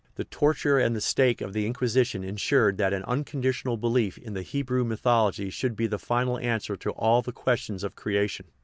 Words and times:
The 0.15 0.23
tort 0.23 0.63
ure 0.63 0.79
and 0.79 0.95
the 0.95 0.99
stake 0.99 1.41
of 1.41 1.53
the 1.53 1.67
Inquisition 1.67 2.23
insured 2.23 2.79
that 2.79 2.91
an 2.91 3.03
unconditional 3.03 3.77
belief 3.77 4.17
in 4.17 4.33
the 4.33 4.41
Hebrew 4.41 4.83
mythology 4.83 5.51
should 5.51 5.75
be 5.75 5.85
the 5.85 5.99
final 5.99 6.39
answer 6.39 6.75
to 6.77 6.89
all 6.93 7.21
the 7.21 7.31
questions 7.31 7.83
of 7.83 7.93
creation. 7.95 8.47